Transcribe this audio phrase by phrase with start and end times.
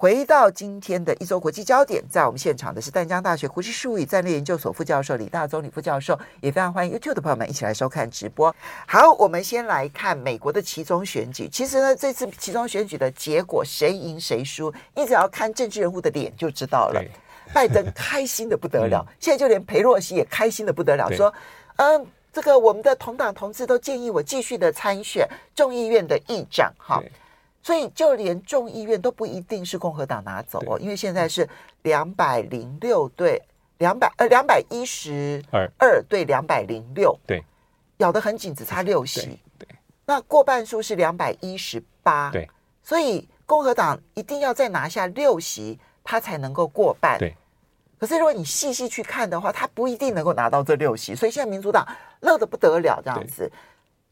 [0.00, 8.50] 回到今天的一周国际焦点，在我们现场的是淡江大学国际事务与战略研究所副教授李大中李副教授，也非常欢迎 YouTube 的朋友们一起来收看直播。
[8.86, 11.46] 好，我们先来看美国的其中选举。
[11.50, 17.04] 其实呢，这次其中选举的结果谁赢谁输，你只要看政治人物的脸就知道了。
[17.52, 21.30] 拜登开心的不得了，现在就连裴洛西也开心的不得了，说
[21.76, 27.02] ：“嗯，这个我们的同党同志都建议我继续的参选众议院的议长。”哈。
[27.62, 31.48] 所以，就连众议院都不一定是共和党拿走哦，因为现在是
[31.82, 33.40] 两百零六对
[33.78, 35.42] 两百呃两百一十
[35.78, 37.44] 二对两百零六，对，
[37.98, 39.38] 咬得很紧，只差六席。
[39.58, 39.68] 对，
[40.06, 42.48] 那过半数是两百一十八，对，
[42.82, 47.18] 所以共和党一定要再拿下六席，他才能够过半。
[47.18, 47.36] 对，
[47.98, 51.86] 可是如果你细细去看的话，他不一定能够拿到这六席，所以现在民主党
[52.20, 53.52] 乐得不得了，这样子，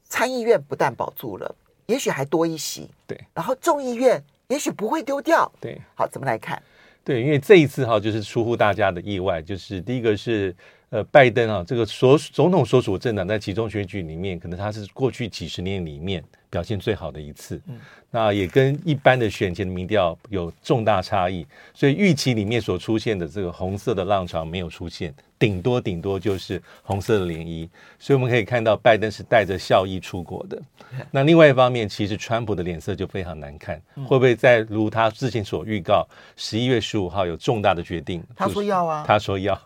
[0.05, 1.55] 参议院不但保住了。
[1.89, 6.63] 也许还多一席，对，然后众议院也许不会丢掉，对，好，怎么来看？
[7.03, 10.55] 对，因为这一次哈，就是出乎大家的意外，就是第一个是
[10.91, 17.79] 呃，拜登啊，这个所总统所属政党在其中选举里面，可能他是过去几十年里面表现最好的一次，嗯，
[18.11, 25.15] 那也跟一般的选前的民调有重大差异，所以预期里面所出现的这个红色的浪潮没有出现。
[25.39, 30.61] 顶多顶多就是红色的涟漪，所以我们可以看到拜登是带着笑意出国的。
[31.13, 38.25] 那另外一方面，其实川普的脸色就非常难看，会不会在如他之前所预告，十一月十五号有重大的决定？
[38.35, 39.61] 他说要啊，他说要。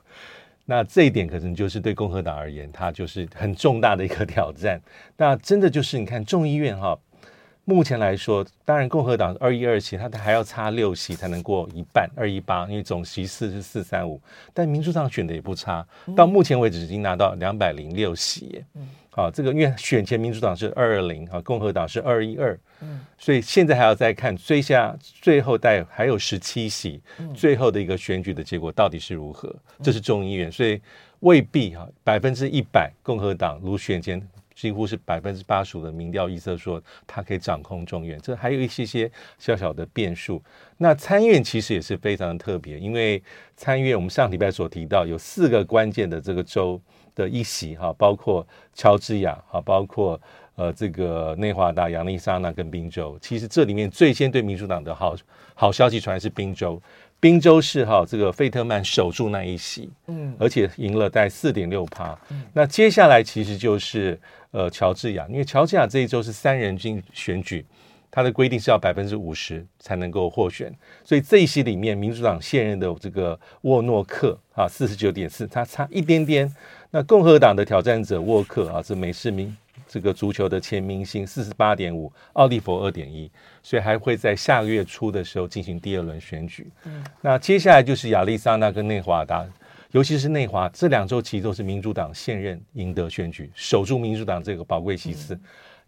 [0.72, 4.80] 那这一点可能就是对共和党而言，它就是很重大的一个挑战。
[5.18, 6.98] 那真的就是你看众议院哈。
[7.64, 14.20] 目前来说，当然共和党二一二席，他还要差六席才能过一半二一八，因为总席次是四三五。
[14.52, 18.64] 但民主党选的也不差，到目前为止已经拿到两百零六席。
[18.74, 22.58] 嗯，好，这个因为选前民主党是二二零，啊，共和党是二一二。
[22.80, 27.00] 嗯，所以现在还要再看追下最后带还有十七席，
[27.32, 29.54] 最后的一个选举的结果到底是如何？
[29.80, 30.80] 这是众议院，所以
[31.20, 34.20] 未必哈百分之一百共和党如选前。
[34.54, 40.42] 几乎是百分之八十五的民调预测说他可以掌控众院，这还有一些些小小的变数。
[40.78, 43.22] 那参院其实也是非常的特别，因为
[43.56, 46.80] 参院我们上礼拜所提到有四个关键的这个州
[47.14, 50.20] 的一席哈，包括乔治亚哈，包括
[50.56, 53.18] 呃这个内华达、亚利桑那跟宾州。
[53.20, 55.16] 其实这里面最先对民主党的好
[55.54, 56.80] 好消息传来是宾州。
[57.20, 62.18] 宾州是哈，这个费特曼守住那一席，嗯，而且赢了在四点六趴。
[62.52, 64.18] 那接下来其实就是
[64.50, 67.64] 呃乔治亚，因为乔治亚这一周是三人进选举，
[68.10, 70.74] 它的规定是要百分之五十才能够获选，
[71.04, 76.52] 所以这一席里面民主党现任的这个沃诺克啊四十九点四，他差一点点。
[76.90, 79.56] 那共和党的挑战者沃克啊，是美式名。
[79.92, 83.30] 这个足球的前明星四十八点五，奥利弗二点一，
[83.62, 86.66] 所以还会在下个月初的时候进行第二轮选举。
[86.84, 89.46] 嗯，那接下来就是亚利桑那跟内华达，
[89.90, 95.34] 尤其是内华这两周其实都是民主党现任赢得选举，守住民主党这个宝贵席次。
[95.34, 95.40] 嗯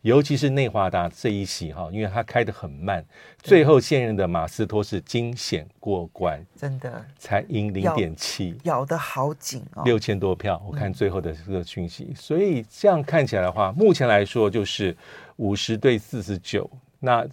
[0.05, 3.03] 尤其是内华达这一席哈，因为他开得很慢，
[3.39, 7.03] 最后现任的马斯托是惊险过关，真的。
[7.19, 14.95] 才赢零点七，咬得好紧哦，六千多票，我看最后的这个讯息，嗯、所以这样看起来的话，目前来说就是
[15.37, 16.71] 五十对四十九。
[17.01, 17.27] 那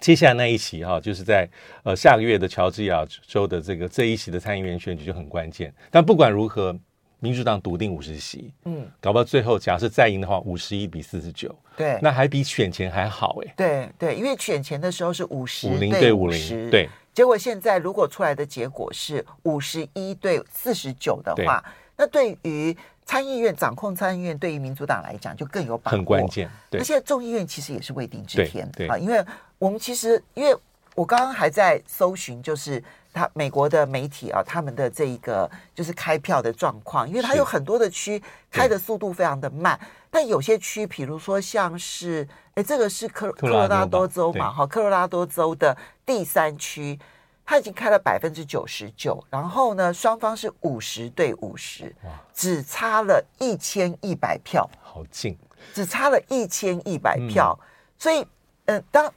[0.00, 1.48] 接下来那一席哈，就是在
[1.82, 6.78] 呃下个月的乔治亚州的这个这一席的参议员选举就很关键，但不管如何。
[7.24, 13.54] 民主党笃定五十席，嗯，搞不到最后假设再赢的话，五十一比四十九，对，那还比选前还好哎、欸。
[13.56, 21.72] 对对，因为选前的时候是五十五零对五零，对，结果现在如果出来的结果是五十一对四十九的话，对。
[21.96, 22.76] 那对于
[23.06, 26.50] 参议院掌控参议院，对于民主党来讲就更有把握，很关键。
[26.68, 29.24] 对，那现在众议院其实也是未定之天啊，因为
[29.58, 30.54] 我们其实因为
[30.94, 32.82] 我刚刚还在搜寻，就是。
[33.16, 38.20] 他美国的媒体啊，他们的这一个就是开票的状况，因为它有很多的区
[38.50, 39.78] 开的速度非常的慢，
[40.10, 46.98] 但有些区，比如说像是，哎，这个是科科罗拉多州嘛，哈，科罗拉多州的第三区，
[47.46, 51.94] 它已经开了百分之九十九，然后呢，双方是五十对五十，
[52.32, 55.38] 只差了一千一百票，好近，
[55.72, 58.22] 只差了一千一百票，嗯、所以，
[58.64, 59.14] 嗯、呃，当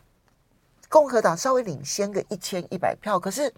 [0.89, 3.54] 共和党稍微领先个一千一百票，可是。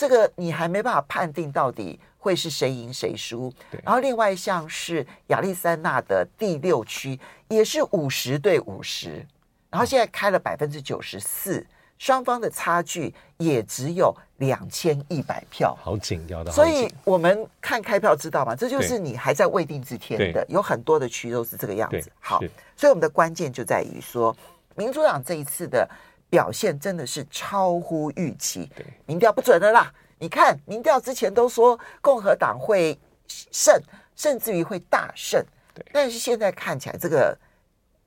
[0.00, 3.52] 这个你还没办法判定到底会是谁赢谁输。
[3.68, 7.18] 对然后另外像是亚利桑那的第六区
[7.48, 9.26] 也是五十对五十，
[9.68, 11.66] 然后现在开了百分之九十四，
[11.98, 16.52] 双方的差距也只有两千一百票，好紧要的。
[16.52, 18.54] 所以我们看开票知道吗？
[18.54, 22.08] 这就是你还在未定之天的，有很多的区都是这个样子。
[22.20, 22.38] 好，
[22.76, 24.36] 所以我们的关键就在于说，
[24.76, 25.90] 民主党这一次的
[26.30, 28.70] 表现真的是超乎预期。
[28.76, 29.92] 对，民调不准的啦。
[30.18, 32.98] 你看，民调之前都说共和党会
[33.28, 33.80] 胜，
[34.16, 35.40] 甚至于会大胜。
[35.72, 37.38] 对，但是现在看起来，这个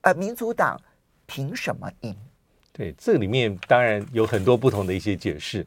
[0.02, 0.78] 呃，民主党
[1.26, 2.14] 凭什么赢？
[2.74, 5.66] 对，这里面当然有很多不同的一些解释。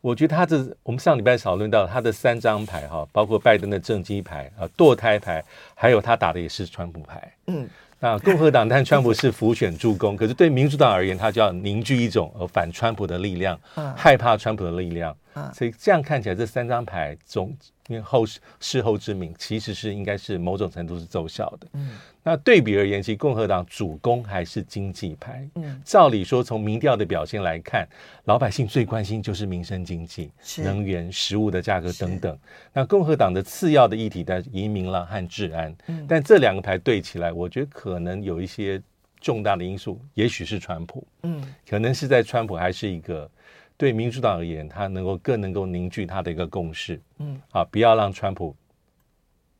[0.00, 5.44] 我觉得他这，我们上礼拜讨论到他的三张牌哈，包括拜登的政绩牌啊、堕胎牌，
[5.74, 7.32] 还有他打的也是川普牌。
[7.46, 7.68] 嗯。
[7.98, 13.58] 那共和党但川普是浮选助攻，可是对民主党而言，他就要凝聚一种呃反川普的力量，
[13.96, 15.16] 害怕川普的力量。
[15.54, 17.56] 所以这样看起来，这三张牌总
[17.88, 18.24] 因为后
[18.58, 21.68] 事后之明，其实是应该是某种程度是奏效的。
[21.74, 21.90] 嗯，
[22.22, 25.48] 那对比而言，其实共和党主攻还是经济牌。
[25.54, 27.86] 嗯，照理说，从民调的表现来看，
[28.24, 32.38] 老百姓最关心就是民生经济、能源、食物的价格等等。
[32.72, 35.76] 那共和党的次要的议题在移民了和治安。
[35.86, 38.82] 嗯，但这两个牌对起来，我觉得可能有一些
[39.20, 41.06] 重大的因素，也许是川普。
[41.22, 43.30] 嗯，可能是在川普还是一个。
[43.76, 48.56] 对民主党而言，他能够更能够凝聚他的一个共识，嗯，啊，不要让川普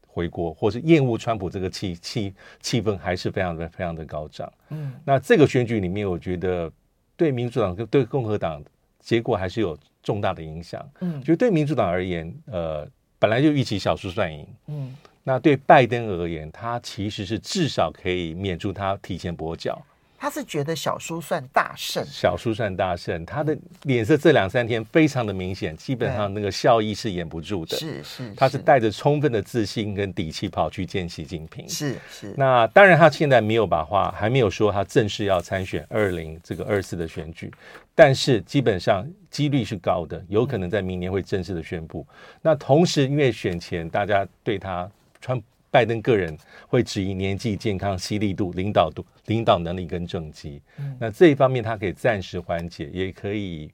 [0.06, 6.72] 回国，或是厌恶川普这个气气气氛还是非常的非常的高涨，嗯，那这个选举里面，我觉得
[7.16, 8.64] 对民主党跟对共和党
[8.98, 19.78] 结果还是有重大的影响，嗯，就对民主党而言，呃，本来就预期小输算赢，嗯，那对拜登而言，他其实是至少可以免除他提前跛脚。
[20.18, 23.24] 他是觉得小叔算大胜，小叔算大胜。
[23.26, 27.76] 他的脸色这两三天非常的明显，基本上那个笑意是掩不住的。
[27.76, 31.68] 是是，他是带着充分的自信跟底气跑去见习近平。
[31.68, 32.34] 是是。
[32.36, 37.52] 那当然，他现在没有把话，还没有说他正式要参选二零这个二四的选举，
[37.94, 42.06] 但是基本上几率是高的，有可能在明年会正式的宣布。
[42.40, 44.90] 那同时，因为选前大家对他
[45.20, 45.42] 川。
[45.76, 46.34] 拜登个人
[46.68, 50.62] 会质疑年纪、健康、犀利度、领导度、领导能力跟政绩。
[50.78, 53.70] 嗯，那这一方面他可以暂时缓解，也可以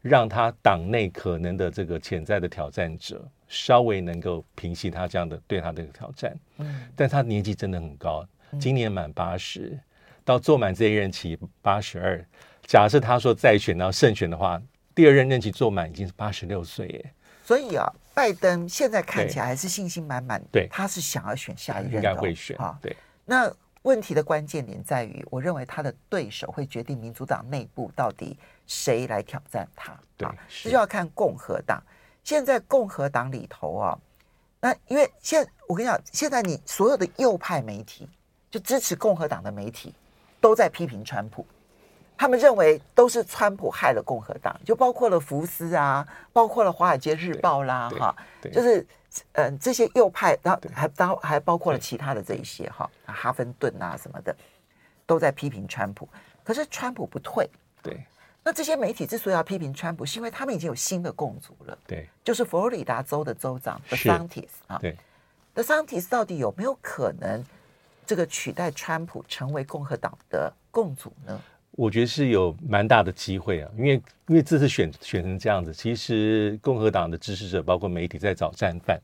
[0.00, 6.38] 让他党内可能的这个潜在的挑战者稍微能够平息他这样的对他的挑战。
[6.58, 8.24] 嗯，但他年纪真的很高，
[8.60, 9.76] 今年满八十，
[10.24, 12.24] 到做满这一任期八十二。
[12.62, 14.62] 假设他说再选到胜选的话，
[14.94, 17.12] 第二任任期做满已经是八十六岁耶。
[17.44, 17.92] 所以啊。
[18.20, 22.78] 拜登现在看起来还是信心满满，对，他是想要选下一任，应该会选啊。
[22.82, 22.94] 对，
[23.24, 23.50] 那
[23.80, 29.98] 问题的关键点在于，我认为他的对手会决定民主党内部到底谁来挑战他。
[30.18, 30.28] 对，
[30.62, 31.82] 这就要看共和党。
[32.22, 33.98] 现在共和党里头啊，
[34.60, 38.06] 那因为现我跟你讲，现在你所有的右派媒体，
[38.50, 39.94] 就支持共和党的媒体，
[40.42, 41.46] 都在批评川普。
[42.20, 48.14] 他们认为都是川普害了共和党，就包括了福斯啊，包括了《华尔街日报》啦，哈，
[48.52, 48.86] 就是
[49.32, 54.36] 嗯、呃、这些右派，然后还包还包括了其他的这一些哈，哈芬顿啊什么的，
[55.06, 56.06] 都在批评川普。
[56.44, 57.48] 可是川普不退，
[57.82, 58.04] 对。
[58.44, 64.94] 那这些媒体之所以要批评川普，是因为他们已经有新的共主了，对，就是佛罗里达州的州长 DeSantis 啊，对
[65.54, 67.42] ，DeSantis 到底有没有可能
[68.04, 71.40] 这个取代川普成为共和党的共主呢？
[71.72, 73.92] 我觉得是有蛮大的机会啊，因为
[74.26, 79.00] 因为这次选选成这样子，其实共和党的支持者包括媒体在找战犯。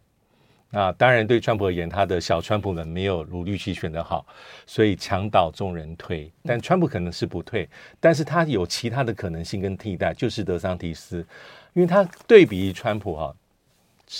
[0.68, 4.26] 那当然对川普而言，他的小川普们没有如预期选得好，
[4.66, 6.30] 所以墙倒众人推。
[6.42, 7.68] 但川普可能是不退，
[8.00, 11.24] 但是他有其他的可能性跟替代，就是德桑提斯，
[11.72, 13.30] 因为他对比川普哈、啊，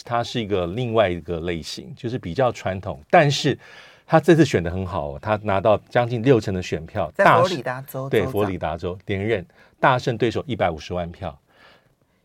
[0.04, 3.58] 他是一个另外一个类型，就是比较传统，但是。
[4.06, 9.44] 他这次选的很好，哦他拿到将近六成的选票，在佛罗里达州，对，佛罗里达州连任，
[9.80, 11.36] 大胜对手一百五十万票。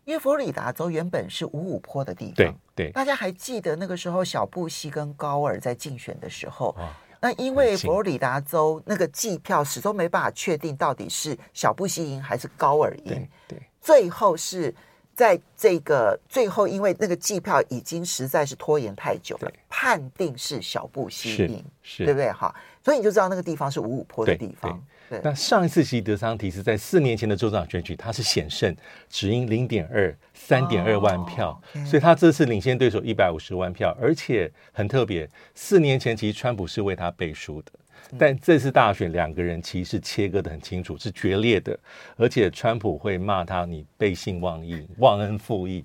[0.06, 6.76] 因为佛罗里达州原本是五五坡的地方，对对，大家还记得那个时候小布希跟高尔在竞选的时候，
[7.20, 14.74] 那因为佛罗里达州那个计票始终没办法确定到底是小布希赢还是高尔赢，对，对，最后是。
[15.14, 21.64] 在这个最后，因为那个计票已经实在是拖延太久了，判定是小布希赢，
[21.98, 22.32] 对不对？
[22.32, 22.54] 哈，
[22.84, 24.82] 所以你就知道那个地方是五五坡的地方。
[25.10, 28.76] 对，对，那上一次其实德桑提斯在四年前的州长选举，他是险胜，
[29.10, 37.72] 只赢零点二三点二万票，所以他这次领先对手一百五十万票，而且很特别，四年前其实川普是为他背书的。
[38.18, 41.78] 但这次大选，两个人其实切割得很清楚，是决裂的。
[42.18, 45.84] 而且川普会骂他你背信忘义、忘恩负义。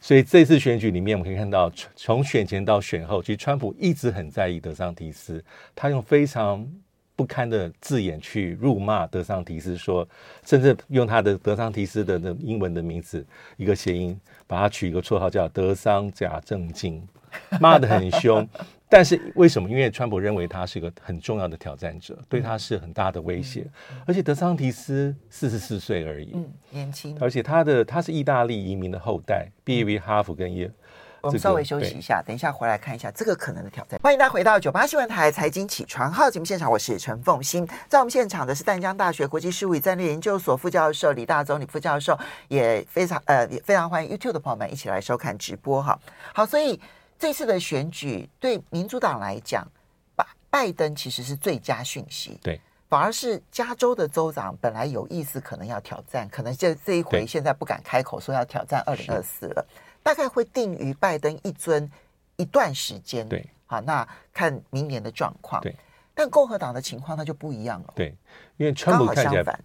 [0.00, 5.44] 所以这次选举里面，我们可以看到，从选前到选后，其实川普一直很在意德桑提斯，
[5.74, 6.64] 他用非常
[7.16, 10.08] 不堪的字眼去辱骂德桑提斯说，
[10.44, 17.04] 甚至用他的德桑提斯的那英文的名字一个谐音，把他取一个绰号叫德桑假正经，
[17.60, 18.48] 骂得很凶。
[18.88, 19.68] 但是为什么？
[19.68, 23.66] 因为川普认为他是一个很重要的挑战者，对他是很大的威胁。
[24.06, 27.16] 而且德桑提斯四十四岁而已，嗯，年轻。
[27.20, 30.70] 而且他的他是意大利移民的后代，毕业于哈佛跟耶。
[31.20, 34.00] 我们稍微休息一下，等一下回来看一下这个可能的挑战。
[34.00, 37.68] 欢迎大家回到九八新闻台财经起床号节目现场，我是陈凤欣。
[37.88, 42.16] 在我们现场的是淡江大学国际事务与战略研究所副教授李大宗李副教授，
[42.46, 45.98] 也非常呃也非常欢迎 YouTube 的朋友们一起来收看直播哈。
[46.32, 46.80] 好，所以。
[47.18, 49.66] 这次的选举对民主党来讲，
[50.14, 52.38] 拜拜登其实是最佳讯息。
[52.42, 59.66] 对，反而是加州的州长本来有意思，可能要挑战，可能这这一回现在不敢开口说要挑战二零二四了，
[60.02, 61.90] 大概会定于拜登一尊
[62.36, 63.28] 一段时间。
[63.28, 65.60] 对，好，那看明年的状况。
[65.60, 65.74] 对，
[66.14, 67.92] 但共和党的情况那就不一样了。
[67.96, 68.16] 对，
[68.56, 69.64] 因为川普看起来刚好相反。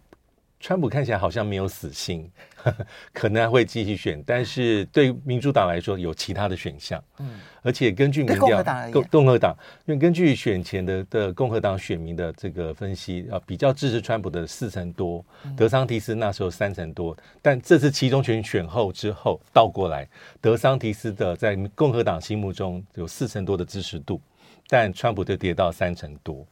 [0.64, 7.04] 川普看起来好像没有死心，呵 呵可能还会继续选，但是对民主党来说有其他的选项。
[7.20, 15.22] 嗯，而且根据民调，共和党，共和党，因为根据选前的的共和党选民的这个分析啊，比较支持川普的四成多，
[15.58, 20.08] 德桑提斯那时候三成多，但这次其中选选后之后倒过来，
[20.40, 24.22] 德桑提斯的在共和党心目中有四成多的支持度，
[24.70, 26.48] 但川普就跌到三成多。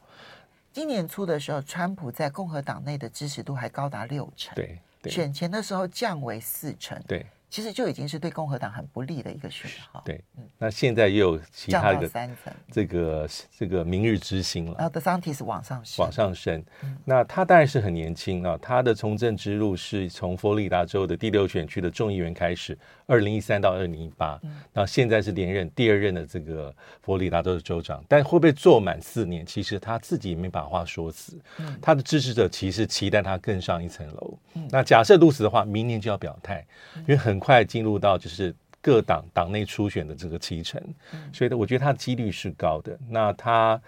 [0.72, 7.26] 今年初的时候，川普在共和党内的支持度还高达六成，对，对，选前的时候降为四成，对。
[7.52, 10.00] 其实就已经是对共和党很不利的一个讯号。
[10.06, 10.24] 对，
[10.56, 13.28] 那现在又有其他的三层，这个
[13.58, 14.74] 这个明日之星了。
[14.78, 16.64] 然后德桑提斯往上升，往上升。
[17.04, 24.40] 那他当然是很年轻啊，他的从政之路是从佛罗里达州的第六选区的众议员开始，二零一三到二零一八，
[24.72, 28.02] 那现在是连任第二任的这个佛罗里达州的州长。
[28.08, 29.44] 但会不会做满四年？
[29.44, 31.38] 其实他自己也没把话说死。
[31.82, 34.38] 他的支持者其实期待他更上一层楼。
[34.70, 36.64] 那假设如此的话，明年就要表态，
[37.00, 37.41] 因为很。
[37.42, 40.80] 快进入到就是各党党内初选的这个期程，
[41.32, 42.96] 所以呢，我觉得他的几率是高的。
[43.08, 43.80] 那他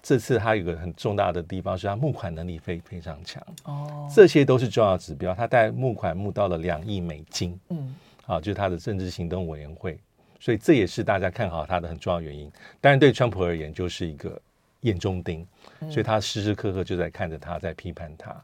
[0.00, 5.34] 这次他有个很重大的地方是他募款能力非非常强哦，这些都是重要指标。
[5.34, 7.94] 他带募款募到了两亿美金，嗯，
[8.24, 9.98] 啊，就是他的政治行动委员会，
[10.40, 12.50] 所以这也是大家看好他的很重要原因。
[12.80, 14.40] 当然，对川普而言就是一个
[14.80, 15.46] 眼中钉，
[15.90, 18.34] 所以他时时刻刻就在看着他，在批判他。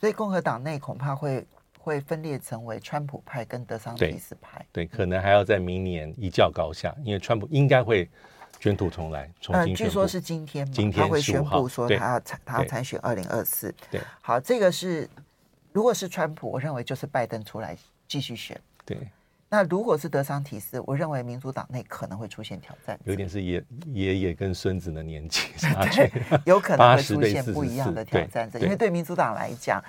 [0.00, 1.46] 所以共和党内恐怕会。
[1.82, 8.08] 会分裂成为川普派跟德桑提斯派，对，对，可能还要在明年一较高下，因为川普应该会
[8.60, 13.74] 卷土重来，重新、呃、据说是今天，今天他会宣布说他要参他要参选二零二四。
[13.90, 15.10] 对，好，这个是
[15.72, 18.56] 如果是川普，我认为就是拜登出来继续选。
[18.86, 18.96] 对，
[19.48, 25.48] 那如果是德桑提斯，我认为民主党内可能会出现挑战，有点是爷爷爷跟孙子的年纪，
[25.92, 26.12] 对，
[26.46, 29.82] 有可能会出现不一样的挑战者，因为对民主党来讲。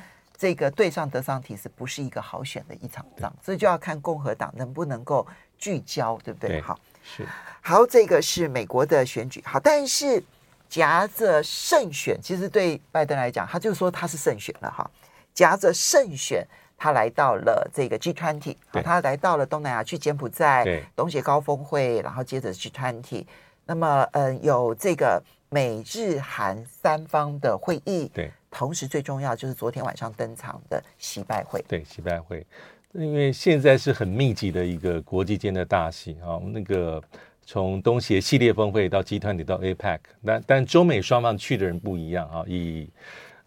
[0.43, 5.25] 这个对上德桑提斯不是一个好选的一场仗，所以就要看共和党能不能够
[5.57, 6.50] 聚焦，对不对？
[6.50, 7.25] 对好，是
[7.62, 9.41] 好，这个是美国的选举。
[9.45, 10.21] 好，但是
[10.67, 14.85] 夹着胜选，其实对拜登来讲，他就说他是胜选了哈。
[15.33, 16.45] 夹着胜选，
[16.77, 23.25] 他来到了这个 G20，好，他来到了东南亚去柬埔寨东协高峰会，然后接着 G20。
[23.65, 28.29] 那么，嗯，有这个美日韩三方的会议，对。
[28.55, 31.60] 同时，最重要就是昨天晚上登场的习拜会。
[31.67, 32.45] 对，习拜会，
[32.93, 36.38] 因为现在是很密集的一个国际间的大戏啊。
[36.53, 37.01] 那个
[37.43, 42.43] 从东协系列峰会到 G20 到 APEC，但但中美双方去的人不一样啊。
[42.48, 42.88] 以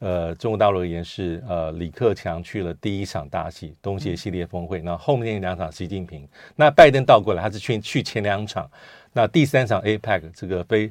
[0.00, 8.68] 呃中国大陆而言是呃李克强去了第一场大戏东协系列峰会，那、嗯、后面两场习近平，那拜登倒过来，他是去去前两场，
[9.12, 10.90] 那第三场 APEC 这个非。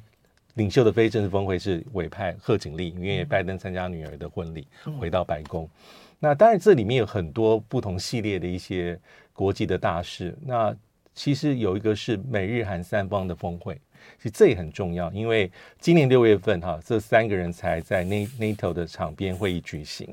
[0.56, 4.68] 领袖的非正式峰会是委派贺锦丽，因为拜登参加女儿的婚礼，
[5.00, 5.70] 回到白宫。
[6.18, 8.98] 那当然，这里面有很多不同系列的一些
[9.34, 10.34] 国际的大事。
[10.42, 10.76] 那
[11.14, 13.76] 其实有一个是美日韩三方的峰会，
[14.18, 20.08] 其实这也很重要，因为今年六月份哈，这三个人才在 NATO 的场边会议举行。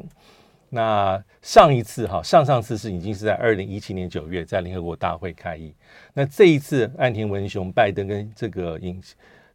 [0.69, 5.73] 那上一次哈，上上次是已经是在二零一七年九月在联合国大会开议。
[6.13, 9.01] 那这一次岸田文雄、拜登跟这个尹。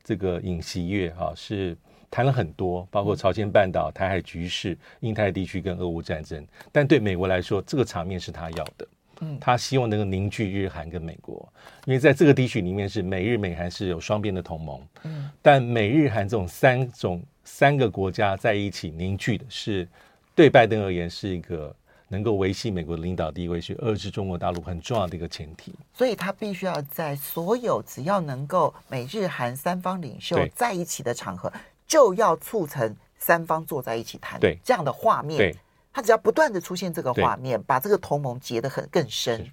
[0.08, 1.76] 这个尹锡悦哈是
[2.10, 6.48] 谈了很多，包括朝鲜半岛、台海局势、印太地区跟俄乌战争。
[6.72, 8.88] 但对美国来说，这个场面是他要的，
[9.20, 11.52] 嗯，他希望能够凝聚日韩跟美国，
[11.84, 19.86] 因为在这个地区里面是美日美韩是有双边的同盟，嗯，但美日韩这种三种三个国家在一起凝聚的是
[20.34, 21.76] 对拜登而言是一个。
[22.10, 25.74] 能够维系美国的领导地位，是遏制中国大陆很重要的一个前提。
[25.94, 31.52] 所以，他必须要在所有只要能够美日韩三方领袖在一起的场合，
[31.86, 34.58] 就要促成三方坐在一起谈，对。
[34.64, 35.56] 这样的画面，对，
[35.92, 39.46] 他只要不断的出现这个画面，把这个同盟结得很更深，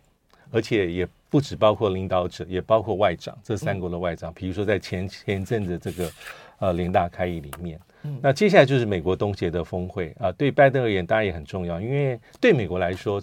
[0.52, 6.12] 而且也不只包括领导者，也包括外长，这三国的外长，嗯、比如说在前前一阵子这个
[6.60, 13.20] 呃联大开议里面，嗯，那接下来就是美国东协的峰会啊、呃，对拜登而言当然也很重要，因为对美国来说。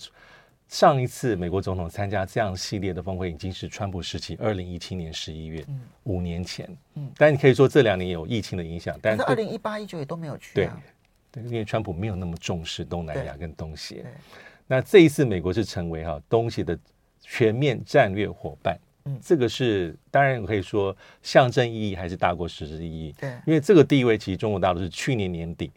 [0.68, 10.82] 上一次美国总统参加这样系列的峰会已经是川普时期，二零一七年十一月，嗯，五年前，嗯，但你可以说这两年有疫情的影响，但是二零一八一九也都没有去，啊，
[11.30, 14.06] 对，对，因为川普没有那么重视东南亚跟东协，
[14.66, 16.80] 那这一次美国是成为哈东协的
[17.20, 25.72] 全面战略伙伴，嗯，这个是当然可以说象征意义还是大过实质意义，对，因为这个地位其实中国大陆是去年年底。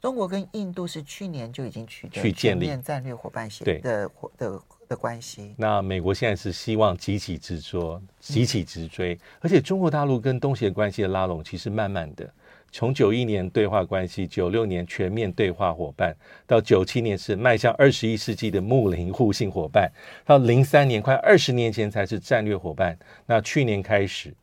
[0.00, 5.54] 中国跟印度是去年就已经取得全面战略伙伴协的的的，的关系。
[5.56, 9.14] 那美国现在是希望急起直追，急起直追。
[9.14, 12.32] 嗯、而且中国大陆跟东协关系的拉拢，其实慢慢的，
[12.70, 16.14] 从九一年对话关系，九六年全面对话伙伴，
[16.46, 19.90] 到九七年是迈向二十一世纪的睦邻互信伙伴，
[20.24, 22.98] 到零三年快二十年前才是战略伙伴。
[23.26, 24.34] 那去年开始，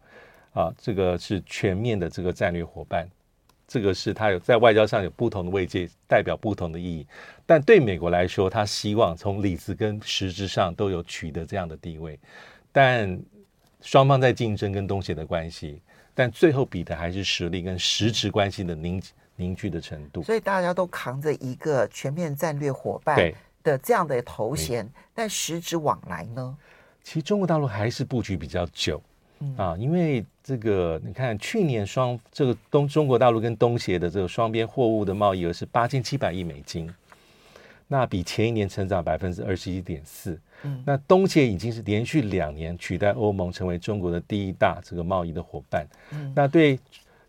[0.54, 3.08] 啊，这个是全面的这个战略伙伴。
[3.68, 7.06] 这个是他有在外交上有不同的位阶，代表不同的意义。
[7.48, 12.20] 但对美国来说，他希望从理智跟实质上都有取得这样的地位。
[12.72, 13.20] 但
[13.82, 15.82] 双方在竞争跟东协的关系，
[16.14, 19.02] 但最后比的还是实力跟实质关系的凝
[19.36, 20.24] 凝聚的程度。
[20.24, 23.34] 所以大家都扛着一个全面战略伙伴
[23.64, 26.58] 的这样的头衔，但实质往来呢？
[27.04, 29.02] 其实中国大陆还是布局比较久。
[29.40, 36.92] 嗯、啊，因为这个，你看去年双这个东中国大陆跟东协的这个双边货物的贸易额是八千七百亿美金，
[37.88, 40.40] 那比前一年成长百分之二十一点四。
[40.64, 45.86] 嗯，那东协已经是连续两年取代欧盟成为中国的第一大这个贸易的伙伴。
[46.12, 46.80] 嗯，那对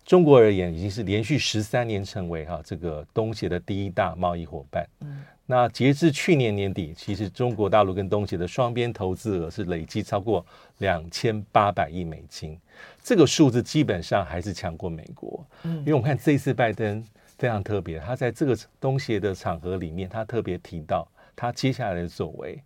[0.04, 4.86] 中国而言，已经是连续十三年成为哈、啊、这个东协的第一大贸易伙伴。
[5.00, 5.22] 嗯。
[5.48, 10.44] 那截至去年年底，其实中国大陆跟东协的双边投资额是累计超过
[10.78, 12.58] 两千八百亿美金，
[13.00, 15.46] 这个数字基本上还是强过美国。
[15.62, 17.04] 嗯，因为我们看这一次拜登
[17.38, 22.58] 非常特别，他在这个东协的场合里面，他特别提到他接下来的作为，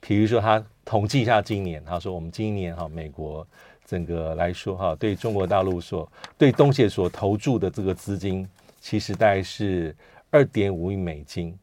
[0.00, 3.46] 比如说他统计一下今年，他说我们今年哈美国
[3.84, 8.48] 整个来说哈对中国大陆所对东协所投注的这个资金，
[8.80, 9.94] 其实大概是
[10.30, 11.56] 二点五亿美金。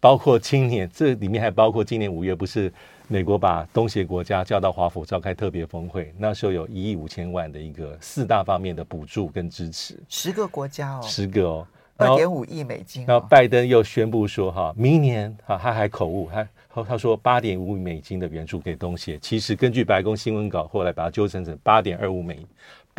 [0.00, 2.72] 包括今年，这里面还包括今年五月，不是
[3.06, 11.66] 美国把东协国家叫到华府召开特别峰会，那时候有一亿五千万的一个四大方面的补助跟支持，十个国家哦，十个哦，
[11.98, 13.04] 二点五亿美金、哦。
[13.08, 16.30] 然后拜登又宣布说，哈，明年哈他还口误，
[16.72, 22.38] 他他说八点五亿美金的援助给东协，其实根据白宫新闻稿，后来把它纠正成八点二五美。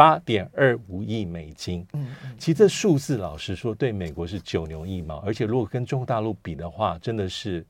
[0.02, 2.08] 八点二五亿美金，嗯，
[2.40, 7.64] 其实这数字老实说，对美国是九牛一毛，而且如果跟中国大陆比的话，真的是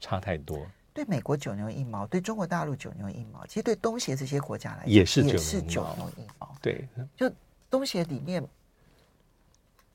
[0.00, 0.66] 差太多。
[0.94, 5.22] 对美国九牛一毛，对中国大陆九牛一毛，其实对东协这些国家来说也是
[5.60, 6.56] 九牛一毛。
[6.62, 7.30] 对，就
[7.68, 8.42] 东协里面，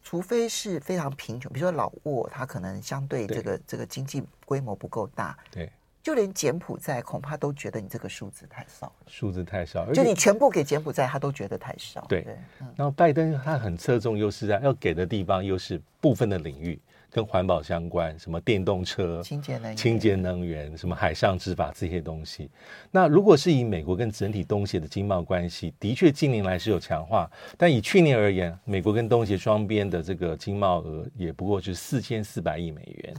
[0.04, 5.72] 除非是非常贫穷，比如说老挝，它可能相对这个这个经济规模不够大，对。
[6.04, 12.06] 就连柬埔寨恐怕都觉得你这个数字太少了，数字太少，就你全部给柬埔寨，他都觉得太少。
[12.10, 16.78] 对，对嗯、然后拜登他很侧重，又是在要给的地方，又是部分的领域
[17.10, 22.50] 跟环保相关，什么电动车、清洁能源、清洁能源、什么海上执法这些东西。
[22.92, 33.16] 那如果是以美国跟整体东协的经贸关系，的确近年来是有强化，但以去年而言，美国跟东协双边的这个经贸额也不过是四千四百亿美元。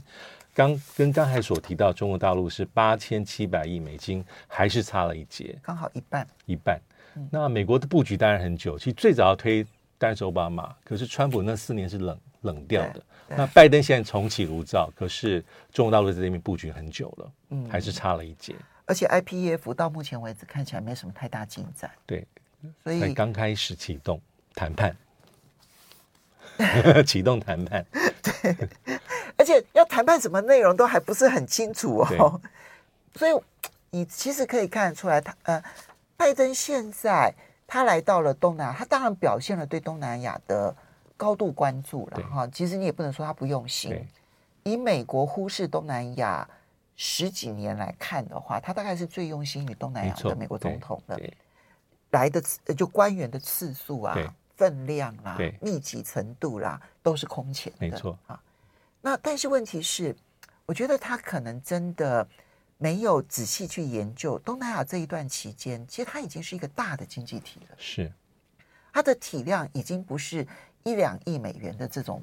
[0.55, 6.79] 刚跟刚才所提到，中国大陆是八千七百亿美金，还是差了一截，刚好一半一半。
[7.29, 9.63] 那美国的布局当然很久，其实最早要推
[9.97, 13.03] 当然是奥巴马，可是川普那四年是冷冷掉的。
[13.27, 18.55] 那拜登现在重启炉灶，可是中国大陆在这边布局很久了，嗯，还是差了一截。
[18.85, 22.25] 而且 IPEF 到目前为止看起来没什么太大进展，对，
[22.83, 24.21] 所以刚开始启动
[24.53, 24.95] 谈判，
[27.05, 27.85] 启动谈判，
[28.23, 28.55] 对。
[29.37, 32.41] 而且要谈判什么内容都还不是很清楚哦，
[33.15, 33.31] 所以
[33.91, 35.63] 你其实可以看得出来，他呃，
[36.17, 37.33] 拜登现在
[37.65, 40.75] 他来到了东南亚，他当然表现了对东南亚的
[41.15, 42.45] 高度关注了哈。
[42.47, 44.05] 其实你也不能说他不用心。
[44.63, 46.45] 以美国忽视东南亚
[46.97, 51.17] 十几年来看的话，他大概是最用心于东南亚的美国总统的，
[52.11, 52.41] 来的
[52.75, 54.17] 就官员的次数啊、
[54.57, 58.19] 分量啦、密集程度啦，都是空前的，没错。
[58.27, 58.37] 啊。
[59.05, 60.15] 那但是问题是，
[60.65, 62.27] 我觉得他可能真的
[62.79, 67.75] 没有仔细去研究东南亚这一段期间，其实它已经是一个大的经济体了。
[67.77, 68.11] 是，
[68.91, 70.47] 它的体量已经不是
[70.83, 72.19] 一两亿美元的这种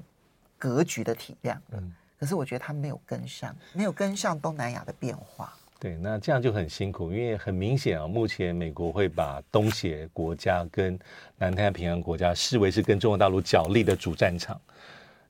[0.58, 5.56] 格局的体量，嗯，可是我觉得他没有跟上，没有跟上东南亚的变化。
[5.78, 10.98] 对，那这样就很辛苦，因为很明显啊，目前美国会把东协国家跟
[11.38, 14.60] 南太平洋国家视为是跟中国大陆角力的主战场。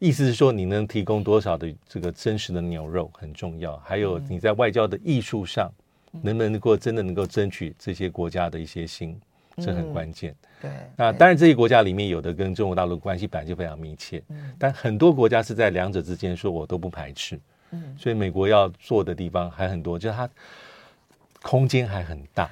[0.03, 5.73] 意思是说，你能提供多少的这个真实的牛肉很重要，还有你在外交的艺术上，
[6.21, 9.17] 能不能够真的能够争取这些国家的一些心，
[9.59, 10.35] 这很关键。
[10.61, 14.21] 对，那当然这些国家里面有的跟中国大陆关系本来就非常密切，
[14.59, 17.39] 但很多国家是在两者之间，说我都不排斥。
[17.71, 20.29] 嗯，所以美国要做的地方还很多，就是它
[21.43, 22.51] 空间还很大。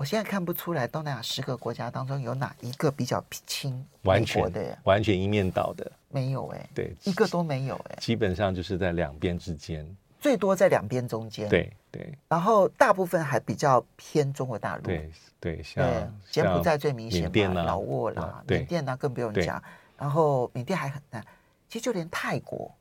[0.00, 5.92] 我现在看不出来东南亚十个国家当中有哪一个比较亲完全的，完全一面倒的。
[6.08, 9.86] 没有哎、欸，对，一个都没有哎、欸，基本上就是在两边之间，
[10.18, 15.84] 最多在两边中间，对对，然后大部分还比较偏中国大陆，对对，像
[16.30, 19.62] 柬埔寨最明显嘛，甸啊、老挝啦，缅甸呢更不用讲，
[19.98, 21.22] 然后缅甸还很难，
[21.68, 22.74] 其实就连泰国，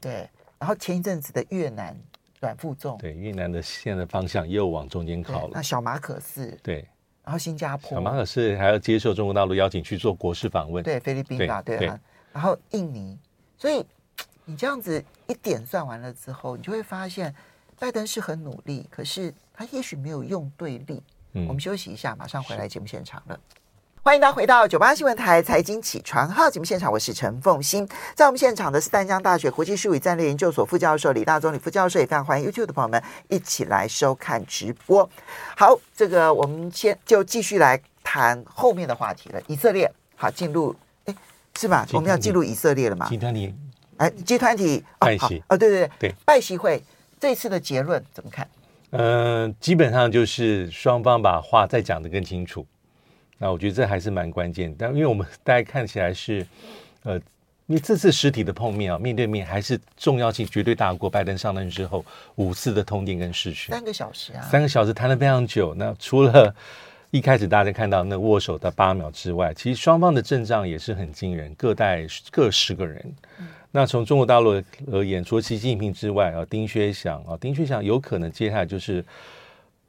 [0.00, 0.28] 对。
[0.58, 1.96] 然后前一阵子的越南
[2.44, 5.50] 阮富仲，对越南的现在方向又往中间靠了。
[5.54, 6.86] 那小马可仕，对，
[7.24, 10.84] 然后新加坡，小马可仕还要接受中国大陆邀请去做国事访问。
[10.84, 11.98] 对，菲律宾吧，对，对，对。
[12.32, 13.18] 然后印尼，
[13.56, 13.84] 所以
[14.44, 17.34] 你这样子一点算完了之后，你就会发现，
[17.78, 21.02] 拜登是很努力，可是他也许没有用对力。
[21.32, 23.40] 嗯，我们休息一下，马上回来节目现场了。
[24.04, 27.88] 欢迎大家回到九八新闻台财经起床号节目现场，我是陈凤欣。
[28.14, 35.08] 在我们现场的是淡江大学国际事务与战略研究所副教授李大中李副教授，也非常欢迎 YouTube 的朋友们一起来收看直播。
[35.56, 39.40] 好，这个我们先就继续来谈后面的话题了。
[39.46, 41.14] 以色列，好，进入，哎，
[41.58, 41.86] 是吧？
[41.94, 43.08] 我们要进入以色列了嘛？
[43.08, 43.54] 集团体，
[43.96, 46.84] 哎，集团体拜习，哦，对对对对，拜习会
[47.18, 48.46] 这次的结论怎么看？
[48.90, 52.66] 嗯、呃，基本上就是双方把话再讲得更清楚。
[53.38, 56.46] 那我觉得这还是蛮关键，但因为我们 大家看起来是，
[57.02, 57.16] 呃，
[57.66, 62.04] 因为这次实体的碰面啊，面对面还是重要性绝对大过拜登上任之后
[62.36, 65.74] 五次的通电跟视讯，三个小时啊，三个小时谈了非常久。
[65.74, 66.54] 那除了
[67.10, 73.14] 一开始大家看到那握手的八秒之外，其实双方的阵仗也是很惊人，各带各十个人。
[73.38, 79.04] 嗯、那从中国大陆而言，除了习近平之外啊，丁薛祥啊，丁薛祥有可能接下来就是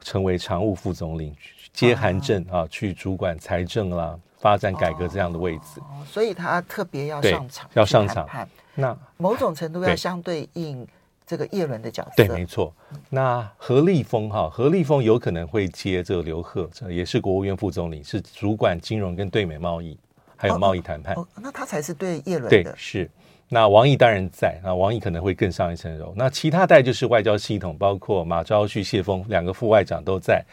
[0.01, 1.33] 成为常务副总理。
[1.75, 8.27] 接韩正啊，去主管财政啦、发展改革这样的位置，哦、所以他特别要上场，要上场。
[8.73, 10.87] 那某种程度要相对应
[11.25, 12.73] 这个叶伦的角色，对，没错。
[13.09, 19.97] 那何立峰哈，何立峰有可能会接这个刘鹤，这也是国务院副总理，是主管金融跟对美贸易
[20.37, 21.15] 还有贸易谈判。
[21.35, 23.09] 那他才是对叶伦的，对，是。
[23.47, 26.13] 那王毅当然在，那王毅可能会更上一层楼。
[26.17, 30.43] 那其他代就是外交系统，包括马朝旭、谢峰两个副外长都在。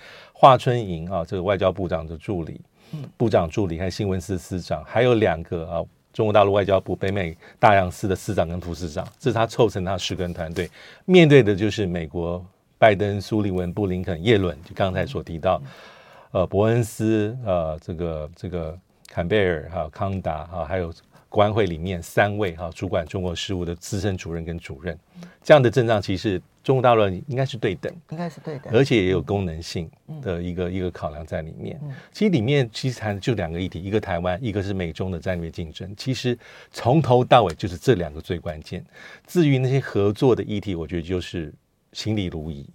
[0.42, 2.60] 华春莹啊，这个外交部长的助理，
[3.16, 10.68] 部长助理还有新闻司司长，还有两个啊，中国大陆外交部北美大洋司的司长跟副司长，这是他凑成他十个人团队。
[11.04, 12.44] 面对的就是美国
[12.76, 15.62] 拜登、苏利文、布林肯、叶伦，就刚才所提到，
[16.32, 18.76] 呃，伯恩斯，呃，这个这个
[19.06, 20.92] 坎贝尔还有康达啊，还有。
[21.32, 24.96] 国安会里面三位哈主管中国事务的资深主任跟主任，
[25.42, 29.90] 这样的阵仗其实中国大陆应该是对等，应该是对等，而且也有功能性
[30.20, 31.80] 的一个一个考量在里面。
[31.82, 35.90] 嗯其实里面其实谈的就两个议题，一个台湾，一个是美中的战略竞争。
[35.96, 36.38] 其实
[36.70, 38.84] 从头到尾就是这两个最关键。
[39.26, 41.50] 至于那些合作的议题，我觉得就是
[41.94, 42.68] 行礼如仪。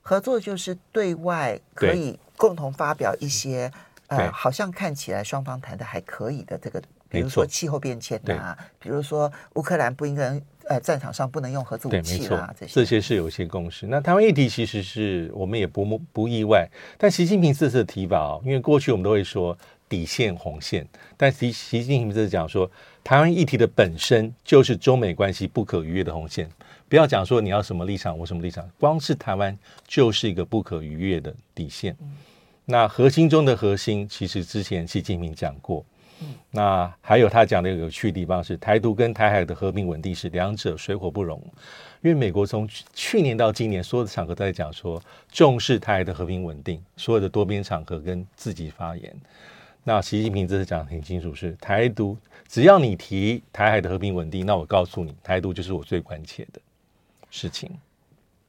[0.00, 3.68] 合作就是对外可以共同发表一些
[4.06, 6.80] 呃，好像看起来双方谈的还可以的这个。
[7.10, 13.86] 比如说气候变迁啊，比如说乌克兰不应该呃战场上不能用核子武器啊，这些这些是有一些共识。
[13.86, 19.56] 那台湾议题其实是我们也不不意外，但习近平这次的提法哦，因为过去我们都会说
[19.88, 22.70] 底线红线，但习习近平这次讲说
[23.02, 26.48] 台湾议题的本身就是中美关系不可逾越的红线，
[26.88, 31.96] 不要讲说你要什么立场我什么立场，光是台湾就是一个不可逾越的底线。
[32.66, 35.84] 那核心中的核心，其实之前习近平讲过。
[36.50, 41.40] 那还有他讲的有趣的地方是，台独跟台海的和平稳定是两者水火不容。
[42.02, 49.14] 因为美国从去年到今年，所有的场合都在讲说重视台海的和平稳定，所有的多边场合跟自己发言。
[49.84, 52.16] 那习近平这次讲的很清楚，是台独，
[52.48, 56.60] 只要你提台海的和平稳定，那我告诉你，台独就是我最关切的
[57.30, 57.70] 事情。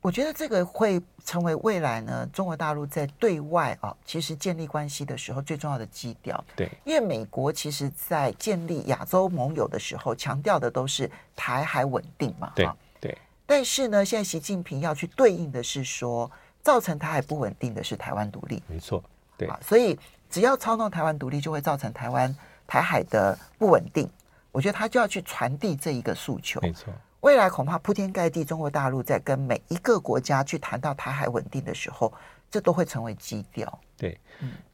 [0.01, 6.43] 我觉得这个会成为未来呢，中国大陆在对外啊，其实建立关系的时候最重要的基调。
[6.55, 12.51] 对，因为美国其实在建立亚洲盟友的时候，强调的都是台海稳定嘛。
[12.55, 12.67] 对
[12.99, 13.17] 对。
[13.45, 16.29] 但是呢，现在习近平要去对应的是说，
[16.63, 18.63] 造成台海不稳定的是台湾独立。
[18.67, 19.03] 没错。
[19.37, 19.47] 对。
[19.47, 22.35] 啊所以只要操弄台湾独立，就会造成台湾
[22.65, 24.09] 台海的不稳定，
[24.51, 26.59] 我觉得他就要去传递这一个诉求。
[26.61, 32.12] 没错，未来恐怕铺天盖地，中国大陆在跟每一个国家去谈到台海稳定的时候，
[32.49, 33.79] 这都会成为基调。
[33.95, 34.17] 对，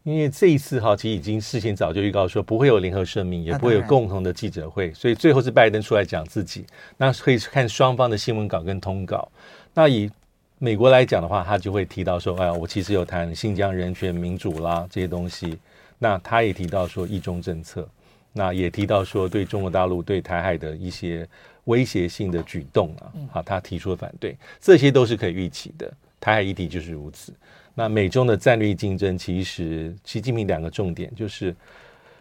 [0.03, 6.65] 因为这一次哈，其实已经事先早就预告说不会有联合声明，也不会有共同的记者会，所以最后是拜登出来讲自己。
[6.95, 9.29] 那可以看双方的新闻稿跟通稿。
[9.73, 10.09] 那以
[10.57, 15.59] 美国来讲的话，他就会提到说：“哎呀，我其实有谈新疆人权、民主啦这些东西。”
[15.99, 17.87] 那他也提到说一中政策，
[18.31, 21.27] 那也提到说对中国大陆对台海的一些
[21.67, 25.89] 威胁性的举动啊，好，他提出了反对，这些都是可以预期的。
[26.19, 27.31] 台海议题就是如此。
[27.73, 31.55] 那美中的战略竞争，其实习近平两个重点就是：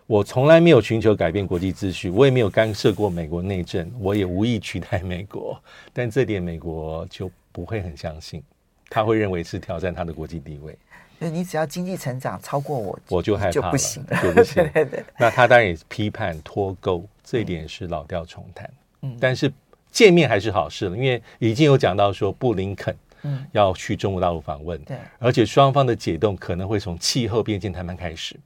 [0.07, 5.61] 我从来没有寻求改变国际秩序，我也没有干涉过美国内政，我也无意取代美国。
[5.93, 7.29] 但这点美国就。
[7.57, 8.43] 不会很相信，
[8.91, 10.77] 他会认为是挑战他的国际地位。
[11.19, 14.63] 就你只要经济成长超过我，我就害怕就不行了，就不行。
[14.75, 15.05] 对对对。
[15.19, 18.69] 那他当然也批判脱钩，这一点是老调重弹。
[18.69, 18.75] 嗯，
[19.21, 19.53] 但是
[19.91, 23.47] 见面还是好事了，因为已经有讲到说布林肯嗯。
[23.53, 28.39] 要去中国大陆访问，对，而且双方的解冻可能会从气候边界谈判开始，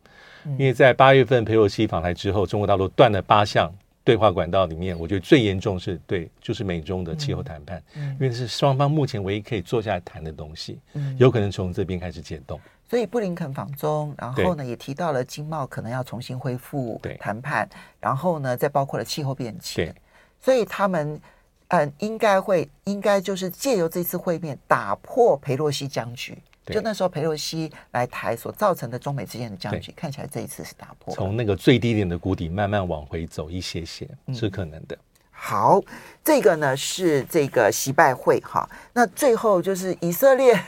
[0.44, 3.72] 因为在八月份裴洛西访台之后，中国大陆断了八项。
[4.02, 8.08] 对话管道里面，我觉得最严重是对，就是美中的气候谈判，嗯。
[8.08, 12.58] 嗯、因为是双方目前唯一可以坐下来谈的东西，嗯、有可能从这边开始解冻。
[12.88, 17.68] 所以布林肯访中，然后呢也提到了经贸可能要重新恢复谈判，
[18.00, 19.84] 然后呢再包括了气候变迁。
[19.84, 19.94] 对，
[20.40, 21.20] 所以他们
[21.68, 26.36] 嗯应该会应该就是借由这次会面打破裴洛西僵局。
[26.66, 34.94] 就那时候，裴洛西来台所造成的中美之间的僵局，看起来这一次是打破，从那个最低点的谷底慢慢往回走一些些，是可能的。
[34.94, 34.98] 嗯、
[35.32, 35.80] 好，
[36.22, 40.62] 这个呢是这个习拜会哈，那最后就是以色列，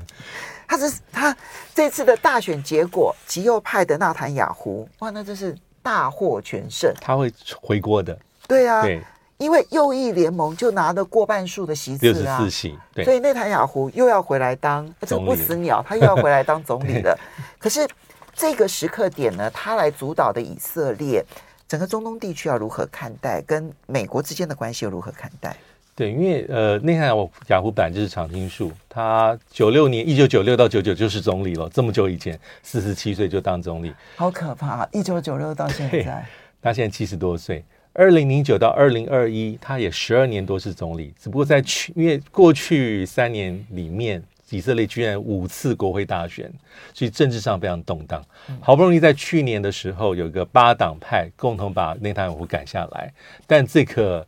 [0.66, 1.36] 他是他
[1.74, 8.82] 这次的大选结果，极右派的纳坦雅胡，哇，那真是大获全胜，他会回国的，对啊。
[8.82, 9.00] 对
[9.36, 17.18] 因为右翼联盟就拿了过半数的席次啊，六十四席，对，所以内塔尼亚胡又要回来当这个不死鸟，他又要回来当总理了。
[17.58, 17.86] 可是
[18.32, 21.22] 这个时刻点呢，他来主导的以色列，
[21.66, 23.42] 整个中东地区要如何看待？
[23.42, 25.54] 跟美国之间的关系又如何看待？
[25.96, 34.88] 对，因为呃，内塔尼亚胡本来就是常青树，他九六年一九九六到九九就是总理了，这么久以前，四十七岁就当总理，好可怕！
[34.92, 36.24] 一九九六到现在，
[36.62, 37.64] 他现在七十多岁。
[37.94, 46.52] 二零零九到二零二一，他也十二年多是总理，只不过在去，因为过去三年里面，以色列居然五次国会大选，
[46.92, 48.22] 所以政治上非常动荡。
[48.60, 53.12] 好不容易在去年的时候，有一个八党派共同把内塔尼亚胡赶下来，
[53.46, 54.26] 但这个。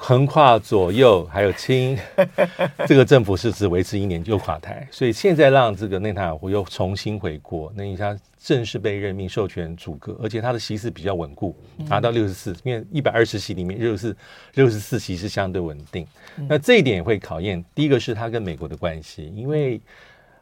[0.00, 1.98] 横跨左右还有亲，
[2.86, 11.54] 这个政府是只维持一年就垮台，所以现在让这个内塔尼亚胡又重新回国，那他正式被任命授权组阁，而且他的席次比较稳固，
[11.88, 14.16] 拿到六十四，因为一百二十席里面六十四
[14.54, 16.06] 六十四席是相对稳定。
[16.48, 19.80] 那这一点也会考验，第一个是他跟美国的关系，因为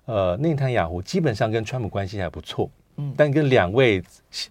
[0.05, 2.71] 呃内塔尼亚胡基本上跟川普关系还不错。
[3.17, 4.03] 但跟两位，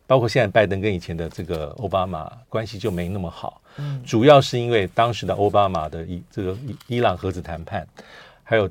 [0.05, 3.61] 包括现在拜登跟以前的这个奥巴马关系就没那么好。
[3.77, 7.85] 嗯，主要是因为当时的奥巴马的伊这个伊伊朗核子谈判，
[8.43, 8.69] 还有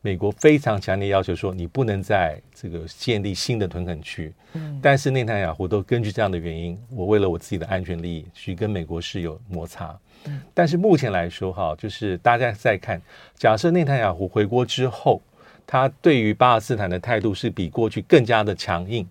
[0.00, 4.32] 美国非常强烈要求说你不能在这个建立新的屯垦区。
[4.52, 9.98] 嗯，但是内塔尼亚胡都根据这样的原因，我为了我自己的安全利益去跟美国是有摩擦。
[10.24, 13.02] 嗯，但是目前来说哈，就是大家在看，
[13.34, 15.20] 假设内塔尼亚胡回国之后，
[15.66, 19.06] 他对于巴勒斯坦的态度是比过去更加的强硬。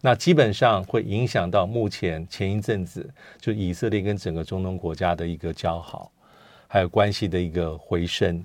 [0.00, 3.08] 那基本上会影响到目前前一阵子
[3.40, 6.10] 就以色列跟整个中东国家的一个交好，
[6.68, 8.44] 还有关系的一个回升，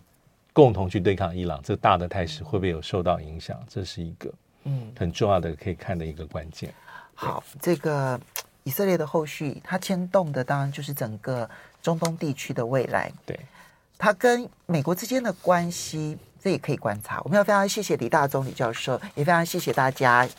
[0.51, 3.63] 共同去对抗伊朗，这大的态势会不会有受到影响？
[3.69, 6.73] 这是一个嗯很重要的可以看的一个关键。
[7.13, 8.19] 好，这个
[8.63, 11.47] 以色列的后续，它牵动的当然就是整个
[11.83, 13.11] 中东地区的未来。
[13.27, 13.39] 对，
[13.97, 16.17] 它跟美国之间的关系。
[16.43, 17.21] 这也可以观察。
[17.21, 20.27] 我们要非常谢谢李大中李教授，也非常谢谢大家